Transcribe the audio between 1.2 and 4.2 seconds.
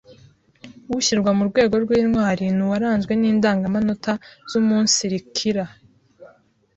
mu rwego rw’intwari ni uwaranzwe n’indangamanota